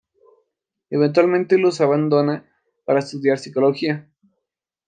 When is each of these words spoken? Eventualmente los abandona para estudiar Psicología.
Eventualmente 0.89 1.59
los 1.59 1.79
abandona 1.79 2.49
para 2.85 2.97
estudiar 3.01 3.37
Psicología. 3.37 4.09